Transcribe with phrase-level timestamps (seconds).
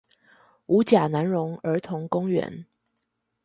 [0.65, 2.65] 五甲南榮兒童公園